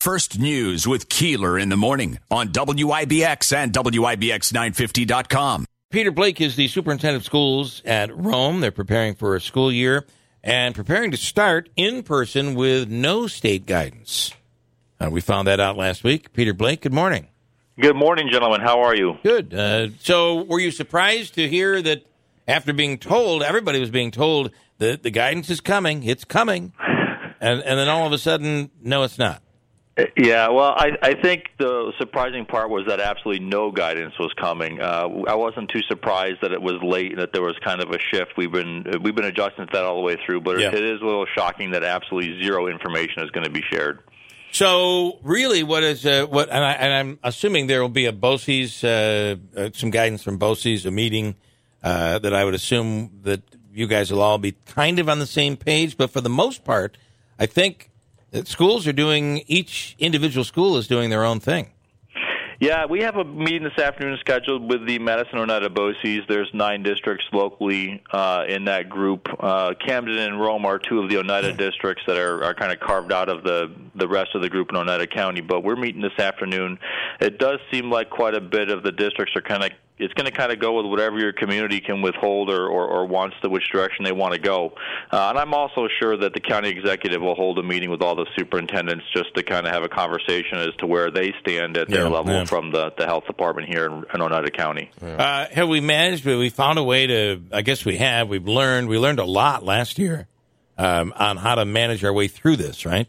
[0.00, 5.66] First News with Keeler in the morning on WIBX and WIBX950.com.
[5.90, 8.60] Peter Blake is the superintendent of schools at Rome.
[8.60, 10.06] They're preparing for a school year
[10.42, 14.32] and preparing to start in person with no state guidance.
[14.98, 16.32] Uh, we found that out last week.
[16.32, 17.28] Peter Blake, good morning.
[17.78, 18.62] Good morning, gentlemen.
[18.62, 19.18] How are you?
[19.22, 19.52] Good.
[19.52, 22.06] Uh, so, were you surprised to hear that
[22.48, 26.72] after being told, everybody was being told that the guidance is coming, it's coming,
[27.40, 29.42] and, and then all of a sudden, no, it's not?
[30.16, 34.80] Yeah, well, I, I think the surprising part was that absolutely no guidance was coming.
[34.80, 37.90] Uh, I wasn't too surprised that it was late and that there was kind of
[37.90, 38.34] a shift.
[38.36, 40.68] We've been we've been adjusting to that all the way through, but yeah.
[40.68, 44.00] it is a little shocking that absolutely zero information is going to be shared.
[44.52, 46.50] So, really, what is uh, what?
[46.50, 50.86] And, I, am assuming there will be a BOCES, uh, uh, some guidance from BOCES,
[50.86, 51.36] a meeting
[51.82, 55.26] uh, that I would assume that you guys will all be kind of on the
[55.26, 55.96] same page.
[55.96, 56.96] But for the most part,
[57.38, 57.89] I think
[58.44, 61.70] schools are doing each individual school is doing their own thing.
[62.60, 66.28] Yeah, we have a meeting this afternoon scheduled with the Madison Oneida BOCES.
[66.28, 69.28] There's nine districts locally uh, in that group.
[69.38, 72.78] Uh, Camden and Rome are two of the Oneida districts that are, are kind of
[72.78, 75.40] carved out of the the rest of the group in Oneida County.
[75.40, 76.78] But we're meeting this afternoon.
[77.18, 80.24] It does seem like quite a bit of the districts are kind of it's going
[80.24, 83.48] to kind of go with whatever your community can withhold or, or, or wants to
[83.48, 84.72] which direction they want to go.
[85.10, 88.16] Uh, and I'm also sure that the county executive will hold a meeting with all
[88.16, 91.88] the superintendents just to kind of have a conversation as to where they stand at
[91.88, 92.44] their yeah, level yeah.
[92.44, 94.90] from the, the health department here in, in Oneida County.
[95.02, 95.08] Yeah.
[95.14, 96.24] Uh, have we managed?
[96.24, 97.42] We found a way to.
[97.52, 98.28] I guess we have.
[98.28, 98.88] We've learned.
[98.88, 100.26] We learned a lot last year
[100.78, 102.86] um, on how to manage our way through this.
[102.86, 103.06] Right.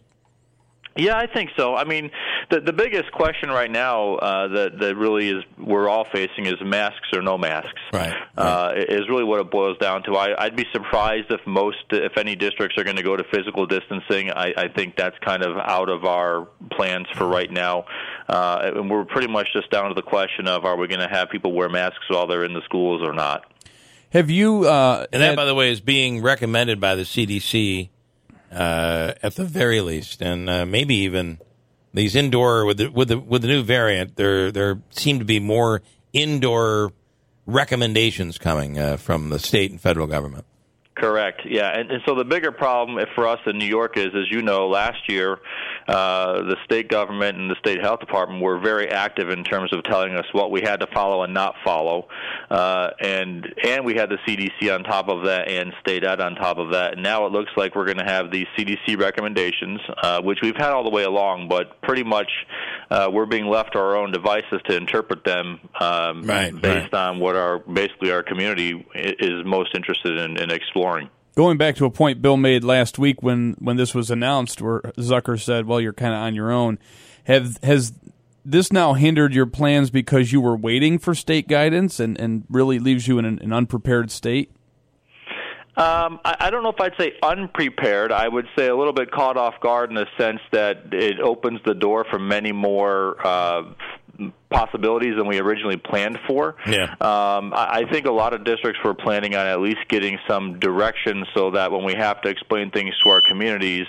[0.97, 1.73] Yeah, I think so.
[1.73, 2.11] I mean,
[2.49, 6.55] the the biggest question right now uh, that that really is we're all facing is
[6.61, 7.79] masks or no masks.
[7.93, 8.13] Right.
[8.37, 10.17] Uh, is really what it boils down to.
[10.17, 13.65] I, I'd be surprised if most, if any districts are going to go to physical
[13.65, 14.31] distancing.
[14.31, 17.85] I, I think that's kind of out of our plans for right now,
[18.27, 21.13] uh, and we're pretty much just down to the question of are we going to
[21.13, 23.45] have people wear masks while they're in the schools or not.
[24.09, 24.65] Have you?
[24.65, 27.89] Uh, and that, had, by the way, is being recommended by the CDC
[28.51, 31.39] uh, at the very least, and uh, maybe even
[31.93, 34.15] these indoor with the with the with the new variant.
[34.15, 35.81] There there seem to be more
[36.13, 36.91] indoor
[37.45, 40.45] recommendations coming uh, from the state and federal government.
[40.95, 41.41] Correct.
[41.45, 44.41] Yeah, and, and so the bigger problem for us in New York is, as you
[44.41, 45.39] know, last year
[45.87, 49.83] uh, the state government and the state health department were very active in terms of
[49.83, 52.07] telling us what we had to follow and not follow,
[52.49, 56.35] uh, and and we had the CDC on top of that and state ed on
[56.35, 56.93] top of that.
[56.93, 60.55] And now it looks like we're going to have these CDC recommendations, uh, which we've
[60.55, 62.29] had all the way along, but pretty much
[62.89, 66.93] uh, we're being left to our own devices to interpret them um, right, based right.
[66.93, 71.09] on what our basically our community is most interested in, in exploring
[71.41, 74.81] going back to a point Bill made last week when when this was announced, where
[74.97, 76.77] Zucker said, "Well, you're kind of on your own."
[77.23, 77.93] Have has
[78.45, 82.77] this now hindered your plans because you were waiting for state guidance and and really
[82.77, 84.51] leaves you in an, an unprepared state?
[85.77, 88.11] Um, I, I don't know if I'd say unprepared.
[88.11, 91.59] I would say a little bit caught off guard in the sense that it opens
[91.65, 93.63] the door for many more uh,
[94.49, 96.55] possibilities than we originally planned for.
[96.67, 96.83] Yeah.
[96.99, 100.59] Um, I, I think a lot of districts were planning on at least getting some
[100.59, 103.87] direction so that when we have to explain things to our communities,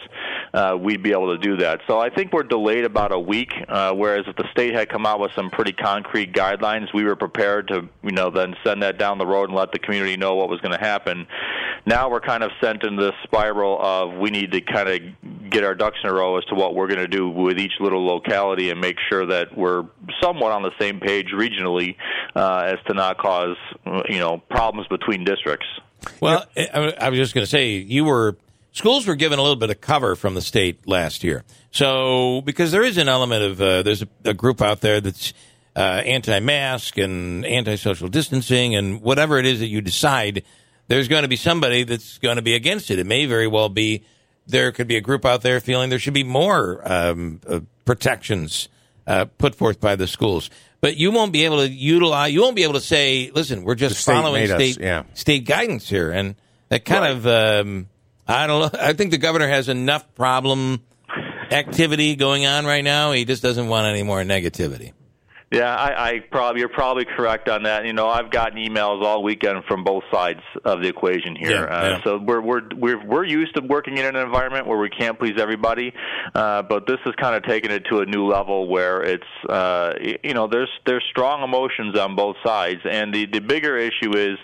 [0.55, 1.81] uh, we'd be able to do that.
[1.87, 5.05] So I think we're delayed about a week, uh, whereas if the state had come
[5.05, 8.99] out with some pretty concrete guidelines, we were prepared to, you know, then send that
[8.99, 11.27] down the road and let the community know what was going to happen.
[11.85, 15.65] Now we're kind of sent into this spiral of we need to kind of get
[15.65, 18.05] our ducks in a row as to what we're going to do with each little
[18.07, 19.85] locality and make sure that we're
[20.23, 21.97] somewhat on the same page regionally
[22.37, 23.57] uh, as to not cause
[24.09, 25.67] you know problems between districts.
[26.21, 28.37] Well, I was just going to say you were
[28.73, 32.73] schools were given a little bit of cover from the state last year, so because
[32.73, 35.33] there is an element of uh, there's a, a, group out there that's
[35.77, 40.45] uh, anti-mask and anti-social distancing and whatever it is that you decide.
[40.93, 42.99] There's going to be somebody that's going to be against it.
[42.99, 44.05] It may very well be
[44.47, 48.69] there could be a group out there feeling there should be more um, uh, protections
[49.07, 50.51] uh, put forth by the schools.
[50.83, 52.35] But you won't be able to utilize.
[52.35, 55.05] You won't be able to say, "Listen, we're just state following state us, yeah.
[55.15, 56.35] state guidance here," and
[56.69, 57.11] that kind right.
[57.13, 57.67] of.
[57.67, 57.89] Um,
[58.29, 58.79] I don't know.
[58.79, 60.83] I think the governor has enough problem
[61.51, 63.13] activity going on right now.
[63.13, 64.93] He just doesn't want any more negativity.
[65.53, 67.85] Yeah, I, I probably you're probably correct on that.
[67.85, 71.67] You know, I've gotten emails all weekend from both sides of the equation here.
[71.69, 72.05] Yeah, uh, yeah.
[72.05, 75.35] So we're we're we're we're used to working in an environment where we can't please
[75.39, 75.93] everybody,
[76.35, 79.93] uh, but this has kind of taken it to a new level where it's uh,
[80.25, 84.39] you know there's there's strong emotions on both sides, and the the bigger issue is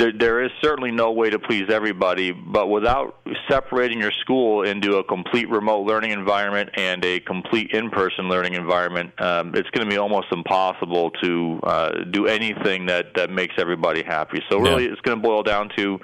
[0.00, 4.96] there, there is certainly no way to please everybody, but without separating your school into
[4.96, 9.90] a complete remote learning environment and a complete in-person learning environment, um, it's going to
[9.90, 14.40] be almost impossible to uh, do anything that that makes everybody happy.
[14.50, 14.92] So really, Yeah.
[14.92, 16.00] it's going to boil down to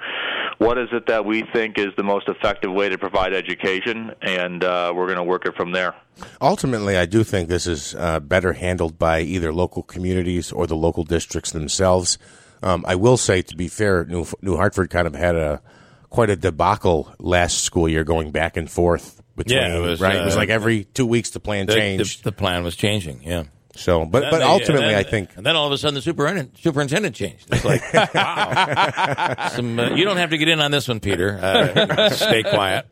[0.59, 4.63] what is it that we think is the most effective way to provide education, and
[4.63, 5.95] uh, we're going to work it from there.
[6.41, 10.75] Ultimately, I do think this is uh, better handled by either local communities or the
[10.75, 12.17] local districts themselves.
[12.63, 15.61] Um, I will say, to be fair, New, New Hartford kind of had a
[16.09, 19.57] quite a debacle last school year, going back and forth between.
[19.57, 20.15] Yeah, it was, right.
[20.15, 22.23] it was uh, like every two weeks the plan The, the, changed.
[22.23, 23.21] the plan was changing.
[23.23, 23.43] Yeah.
[23.75, 26.01] so, but but then- ultimately, then- I think and then all of a sudden the
[26.01, 27.45] superintendent, superintendent changed.
[27.51, 27.81] It's like,
[28.15, 29.49] wow.
[29.49, 31.37] Some, uh, you don't have to get in on this one, Peter.
[31.41, 32.85] Uh, stay quiet.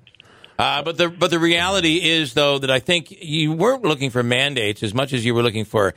[0.57, 4.23] Uh, but the but the reality is though that I think you weren't looking for
[4.23, 5.93] mandates as much as you were looking for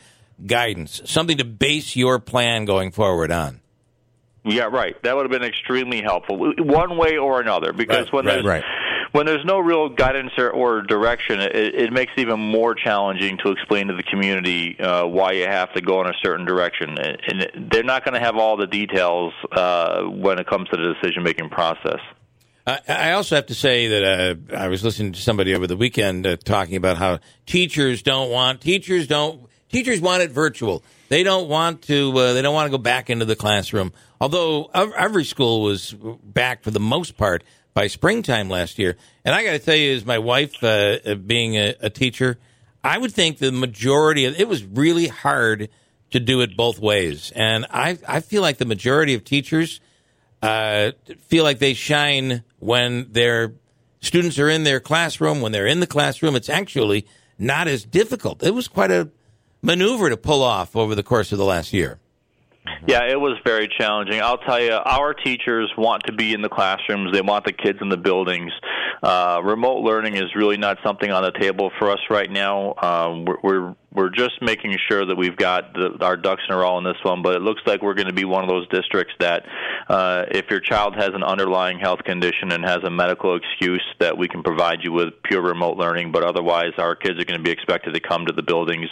[0.47, 3.61] guidance, something to base your plan going forward on.
[4.45, 5.01] Yeah, right.
[5.03, 7.73] That would have been extremely helpful, one way or another.
[7.73, 8.65] Because Right, when right, there's right.
[9.13, 13.39] when there's no real guidance or, or direction, it, it makes it even more challenging
[13.45, 16.97] to explain to the community uh, why you have to go in a certain direction.
[16.99, 20.95] And, they're not going to have all the details uh, when it comes to the
[20.95, 22.01] decision making process.
[22.67, 24.05] I I also have to say that
[24.53, 28.31] uh, I was listening to somebody over the weekend uh, talking about how teachers don't
[28.31, 30.83] want teachers don't teachers want it virtual.
[31.09, 32.17] They don't want to.
[32.17, 33.93] Uh, they don't want to go back into the classroom.
[34.21, 37.45] Although every school was back for the most part
[37.75, 41.15] by springtime last year, and I got to tell you, as my wife uh, uh,
[41.15, 42.39] being a, a teacher,
[42.83, 45.69] I would think the majority of it was really hard
[46.11, 49.81] to do it both ways, and I I feel like the majority of teachers
[50.43, 50.93] uh,
[51.27, 53.55] feel like they shine when their
[54.01, 55.41] students are in their classroom.
[55.41, 57.07] When they're in the classroom, it's actually
[57.39, 58.43] not as difficult.
[58.43, 59.11] It was quite a
[59.63, 61.99] maneuver to pull off over the course of the last year.
[62.87, 64.21] Yeah, it was very challenging.
[64.21, 67.13] I'll tell you, our teachers want to be in the classrooms.
[67.13, 68.53] They want the kids in the buildings.
[69.03, 72.75] Uh, remote learning is really not something on the table for us right now.
[72.81, 76.59] Um, we're, we're we're just making sure that we've got the, our ducks in a
[76.59, 77.23] row on this one.
[77.23, 79.45] But it looks like we're going to be one of those districts that,
[79.89, 84.17] uh, if your child has an underlying health condition and has a medical excuse, that
[84.17, 86.13] we can provide you with pure remote learning.
[86.13, 88.89] But otherwise, our kids are going to be expected to come to the buildings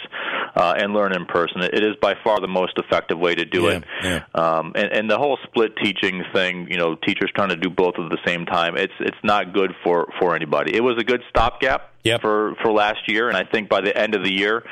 [0.57, 1.61] uh, and learn in person.
[1.61, 3.83] It is by far the most effective way to do Yeah, it.
[4.03, 4.23] yeah.
[4.33, 7.95] Um, and, and the whole split teaching thing, you know, teachers trying to do both
[7.99, 10.75] at the same time, it's it's not good for for anybody.
[10.75, 12.21] It was a good stopgap Yep.
[12.21, 14.63] for for last year, and I think by the end of the year,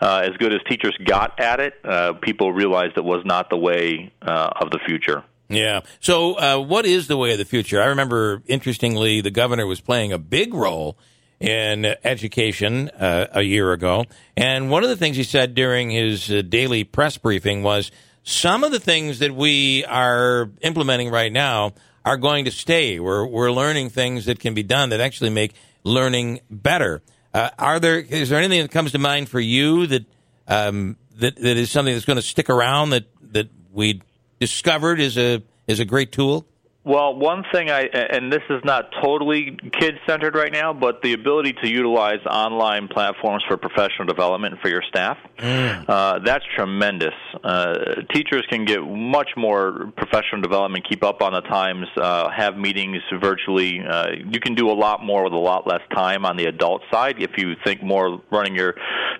[0.00, 3.56] uh, as good as teachers got at it, uh, people realized it was not the
[3.56, 5.24] way uh, of the future.
[5.48, 5.80] Yeah.
[6.00, 7.82] So, uh, what is the way of the future?
[7.82, 10.96] I remember, interestingly, the governor was playing a big role
[11.44, 14.06] in education uh, a year ago.
[14.34, 17.90] And one of the things he said during his uh, daily press briefing was
[18.22, 22.98] some of the things that we are implementing right now are going to stay.
[22.98, 25.52] We're, we're learning things that can be done that actually make
[25.82, 27.02] learning better.
[27.34, 30.06] Uh, are there, is there anything that comes to mind for you that,
[30.48, 34.00] um, that, that is something that's going to stick around that, that we
[34.40, 36.46] discovered is a, is a great tool?
[36.84, 41.14] Well, one thing I and this is not totally kid centered right now, but the
[41.14, 47.14] ability to utilize online platforms for professional development for your staff uh, that's tremendous.
[47.42, 47.74] Uh,
[48.12, 53.02] teachers can get much more professional development, keep up on the times, uh, have meetings
[53.20, 53.80] virtually.
[53.80, 56.82] Uh, you can do a lot more with a lot less time on the adult
[56.90, 58.74] side if you think more running your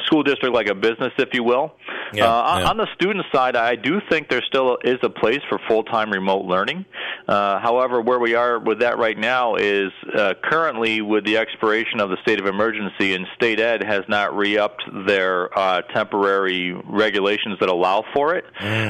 [0.07, 1.75] school district like a business, if you will.
[2.13, 2.69] Yeah, uh, on- yeah.
[2.71, 6.11] On the student side, I do think there still is a place for full time
[6.11, 6.85] remote learning.
[7.27, 12.01] Uh, however, where we are with that right now is uh, currently with the expiration
[12.01, 16.73] of the state of emergency, and state ed has not re upped their uh, temporary
[16.87, 18.45] regulations that allow for it.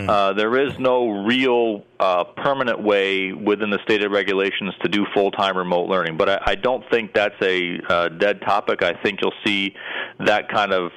[0.08, 5.06] Uh, there is no real uh, permanent way within the state ed regulations to do
[5.14, 6.16] full time remote learning.
[6.16, 8.82] But I, I don't think that's a uh, dead topic.
[8.82, 9.74] I think you'll see
[10.20, 10.90] that kind of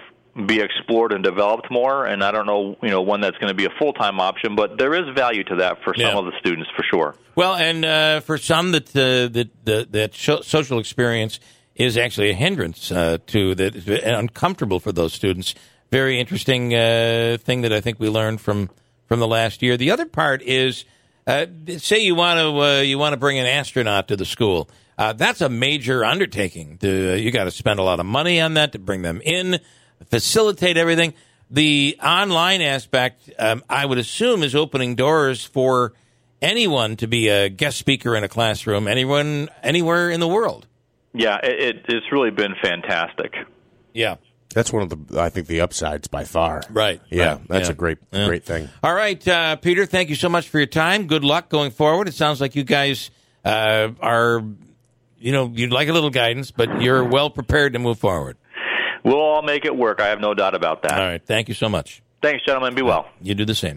[0.45, 2.05] be explored and developed more.
[2.05, 4.55] And I don't know, you know, when that's going to be a full time option,
[4.55, 6.17] but there is value to that for some Yeah.
[6.17, 7.15] of the students for sure.
[7.35, 11.39] Well, and uh, for some that uh, that that, that social experience
[11.75, 15.53] is actually a hindrance uh, to that is uncomfortable for those students.
[15.91, 18.69] Very interesting uh, thing that I think we learned from
[19.07, 19.77] from the last year.
[19.77, 20.83] The other part is,
[21.25, 21.45] uh,
[21.77, 24.69] say you want to uh, you want to bring an astronaut to the school.
[24.97, 26.77] Uh, that's a major undertaking.
[26.79, 29.59] To, you got to spend a lot of money on that to bring them in,
[30.05, 31.13] facilitate everything.
[31.49, 35.93] The online aspect, um, I would assume, is opening doors for
[36.41, 40.67] anyone to be a guest speaker in a classroom, anyone, anywhere in the world.
[41.13, 43.33] Yeah, it, it's really been fantastic.
[43.93, 44.17] Yeah.
[44.53, 46.63] That's one of the, I think, the upsides by far.
[46.69, 47.01] Right.
[47.09, 47.73] Yeah, right, that's yeah.
[47.73, 48.27] a great, yeah.
[48.27, 48.69] great thing.
[48.81, 51.05] All right, uh, Peter, thank you so much for your time.
[51.05, 52.07] Good luck going forward.
[52.07, 53.11] It sounds like you guys
[53.43, 54.43] uh, are,
[55.19, 58.37] you know, you'd like a little guidance, but you're well prepared to move forward.
[59.07, 59.99] We'll all make it work.
[60.01, 60.93] I have no doubt about that.
[60.93, 61.23] All right.
[61.25, 62.01] Thank you so much.
[62.21, 62.73] Thanks, gentlemen.
[62.75, 63.07] Be well.
[63.21, 63.75] You do the same.